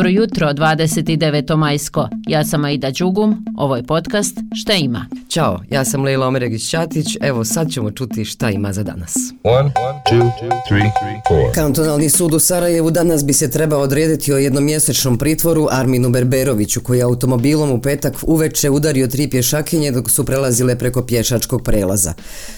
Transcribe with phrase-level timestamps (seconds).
[0.00, 1.56] Dobro jutro, 29.
[1.56, 2.08] majsko.
[2.28, 5.06] Ja sam Aida Đugum, ovo je podcast Šta ima?
[5.28, 9.14] Ćao, ja sam Lejla Omeregić-Ćatić, evo sad ćemo čuti šta ima za danas.
[9.42, 9.70] One,
[10.10, 10.30] two,
[10.68, 10.90] three,
[11.28, 11.54] four.
[11.54, 16.98] Kantonalni sud u Sarajevu danas bi se trebao odrediti o jednomjesečnom pritvoru Arminu Berberoviću, koji
[16.98, 22.14] je automobilom u petak uveče udario tri pješakinje dok su prelazile preko pješačkog prelaza.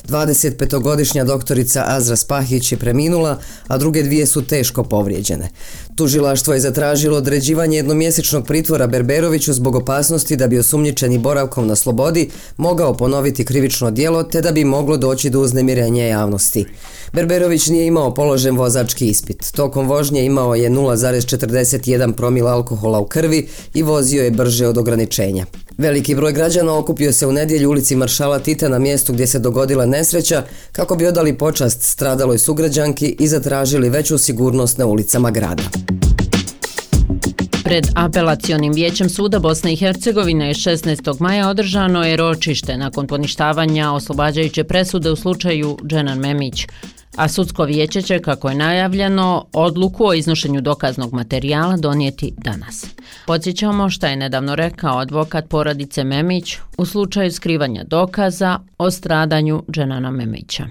[0.08, 3.38] 25-godišnja doktorica Azra Spahić je preminula,
[3.68, 5.48] a druge dvije su teško povrijeđene.
[5.96, 12.30] Tužilaštvo je zatražilo određivanje jednomjesečnog pritvora Berberoviću zbog opasnosti da bi osumnjičeni boravkom na slobodi
[12.56, 16.66] mogao ponoviti krivično dijelo te da bi moglo doći do uznemirenja javnosti.
[17.12, 19.52] Berberović nije imao položen vozački ispit.
[19.52, 25.46] Tokom vožnje imao je 0,41 promila alkohola u krvi i vozio je brže od ograničenja.
[25.78, 29.86] Veliki broj građana okupio se u nedjelju ulici Maršala Tita na mjestu gdje se dogodila
[29.86, 30.42] nesreća
[30.72, 35.62] kako bi odali počast stradaloj sugrađanki i zatražili veću sigurnost na ulicama grada.
[37.72, 41.20] Pred apelacionim vijećem suda Bosne i Hercegovine 16.
[41.20, 46.66] maja održano je ročište nakon poništavanja oslobađajuće presude u slučaju Dženan Memić.
[47.16, 52.86] A sudsko vijeće će, kako je najavljeno, odluku o iznošenju dokaznog materijala donijeti danas.
[53.26, 60.10] Podsjećamo šta je nedavno rekao advokat poradice Memić u slučaju skrivanja dokaza o stradanju Dženana
[60.10, 60.64] Memića.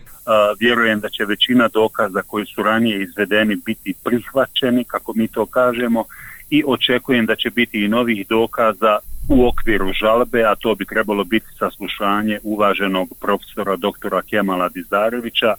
[0.60, 6.04] Vjerujem da će većina dokaza koji su ranije izvedeni biti prihvaćeni, kako mi to kažemo,
[6.52, 9.00] i očekujem da će biti i novih dokaza
[9.30, 15.54] u okviru žalbe, a to bi trebalo biti saslušanje uvaženog profesora doktora Kemala Dizarevića,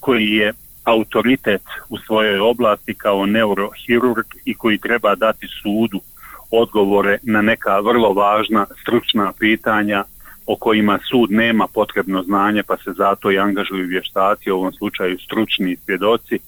[0.00, 0.52] koji je
[0.84, 6.00] autoritet u svojoj oblasti kao neurohirurg i koji treba dati sudu
[6.50, 10.04] odgovore na neka vrlo važna stručna pitanja
[10.46, 15.18] o kojima sud nema potrebno znanje pa se zato i angažuju vještaci, u ovom slučaju
[15.18, 16.38] stručni svjedoci,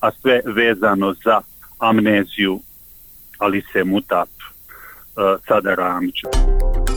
[0.00, 1.40] a sve vezano za
[1.78, 2.60] amneziju
[3.40, 6.28] Alice Mutap uh, Sada Ramića.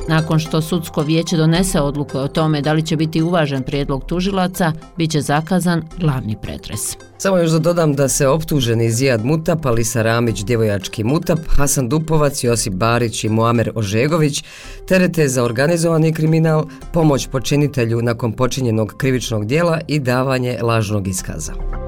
[0.08, 4.71] Nakon što sudsko vijeće donese odluku o tome da li će biti uvažen prijedlog tužilaca,
[4.98, 6.98] bit će zakazan glavni pretres.
[7.17, 12.43] Samo još da dodam da se optuženi Zijad Mutap, Alisa Ramić, djevojački Mutap, Hasan Dupovac,
[12.43, 14.43] Josip Barić i Muamer Ožegović
[14.87, 21.83] terete za organizovani kriminal, pomoć počinitelju nakon počinjenog krivičnog dijela i davanje lažnog iskaza.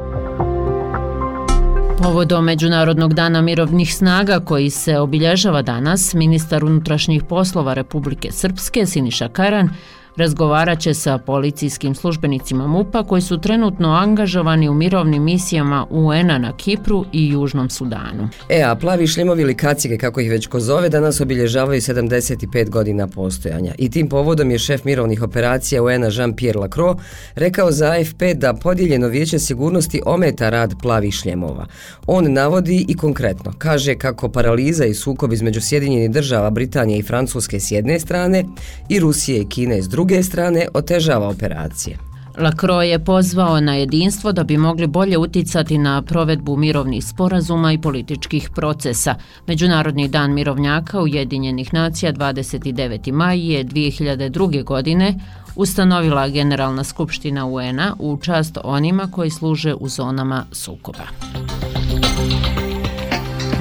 [2.05, 9.27] Povodom Međunarodnog dana mirovnih snaga koji se obilježava danas, ministar unutrašnjih poslova Republike Srpske Siniša
[9.27, 9.69] Karan
[10.17, 16.57] razgovarat će sa policijskim službenicima MUPA koji su trenutno angažovani u mirovnim misijama UN-a na
[16.57, 18.29] Kipru i Južnom Sudanu.
[18.49, 23.07] E, a plavi šlimovi ili kacige, kako ih već ko zove, danas obilježavaju 75 godina
[23.07, 23.73] postojanja.
[23.77, 26.99] I tim povodom je šef mirovnih operacija UN-a Jean-Pierre Lacroix
[27.35, 31.65] rekao za AFP da podijeljeno vijeće sigurnosti ometa rad plavih šljemova.
[32.07, 37.59] On navodi i konkretno, kaže kako paraliza i sukob između Sjedinjenih država Britanije i Francuske
[37.59, 38.45] s jedne strane
[38.89, 41.97] i Rusije i Kine s druge druge strane otežava operacije.
[42.37, 47.81] Lacroix je pozvao na jedinstvo da bi mogli bolje uticati na provedbu mirovnih sporazuma i
[47.81, 49.15] političkih procesa.
[49.47, 53.11] Međunarodni dan mirovnjaka Ujedinjenih nacija 29.
[53.11, 54.63] maj je 2002.
[54.63, 55.15] godine
[55.55, 61.05] ustanovila Generalna skupština UN-a u čast onima koji služe u zonama sukoba.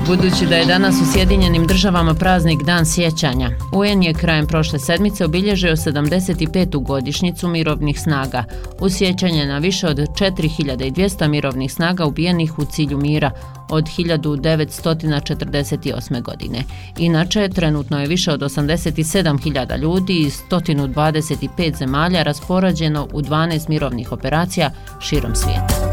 [0.07, 5.25] Budući da je danas u Sjedinjenim državama praznik Dan sjećanja, UN je krajem prošle sedmice
[5.25, 6.83] obilježio 75.
[6.83, 8.45] godišnicu mirovnih snaga,
[8.81, 13.31] u sjećanje na više od 4200 mirovnih snaga ubijenih u cilju mira
[13.71, 16.23] od 1948.
[16.23, 16.65] godine.
[16.99, 24.71] Inače, trenutno je više od 87.000 ljudi iz 125 zemalja rasporađeno u 12 mirovnih operacija
[25.01, 25.84] širom svijeta.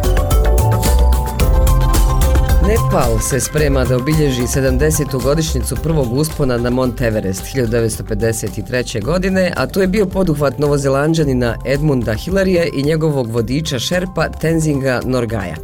[2.67, 5.23] Nepal se sprema da obilježi 70.
[5.23, 9.03] godišnjicu prvog uspona na Mont Everest 1953.
[9.03, 15.55] godine, a to je bio poduhvat novozelanđanina Edmunda Hillarije i njegovog vodiča Šerpa Tenzinga Norgaja.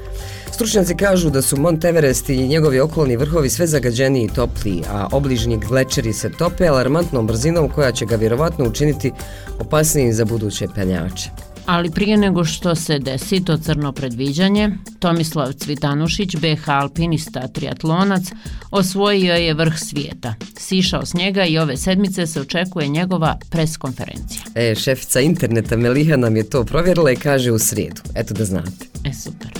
[0.52, 5.07] Stručnjaci kažu da su Mont Everest i njegovi okolni vrhovi sve zagađeniji i topliji, a
[5.12, 9.12] obližnji glečeri se tope alarmantnom brzinom koja će ga vjerovatno učiniti
[9.60, 11.47] opasnijim za buduće penjače.
[11.68, 14.69] Ali prije nego što se desi to crno predviđanje,
[15.00, 18.24] Tomislav Cvitanušić, BH alpinista triatlonac,
[18.72, 20.34] osvojio je vrh svijeta.
[20.58, 24.42] Sišao s njega i ove sedmice se očekuje njegova preskonferencija.
[24.56, 28.02] E, šefica interneta Meliha nam je to provjerila i kaže u srijedu.
[28.16, 28.86] Eto da znate.
[29.04, 29.52] E, super.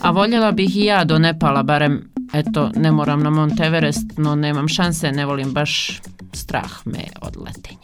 [0.00, 4.68] A voljela bih i ja do Nepala, barem, eto, ne moram na Monteverest, no nemam
[4.68, 6.00] šanse, ne volim baš
[6.32, 7.75] strah me od letenja.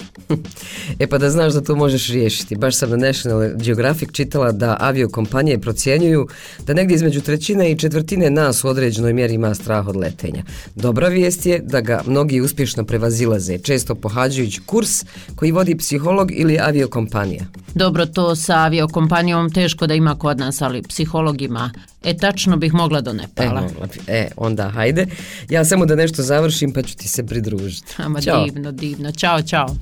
[0.99, 2.56] E pa da znaš da to možeš riješiti.
[2.56, 6.29] Baš sam na National Geographic čitala da aviokompanije procjenjuju
[6.67, 10.43] da negdje između trećine i četvrtine nas u određenoj mjeri ima strah od letenja.
[10.75, 15.05] Dobra vijest je da ga mnogi uspješno prevazilaze, često pohađajući kurs
[15.37, 17.44] koji vodi psiholog ili aviokompanija.
[17.75, 21.70] Dobro, to sa aviokompanijom teško da ima kod nas, ali psiholog ima.
[22.05, 23.61] E, tačno bih mogla do E, Nepala.
[23.61, 24.00] mogla bi.
[24.06, 25.06] e, onda hajde.
[25.50, 27.94] Ja samo da nešto završim pa ću ti se pridružiti.
[27.96, 28.44] Ama Ćao.
[28.44, 29.12] divno, divno.
[29.12, 29.76] Ćao, čao.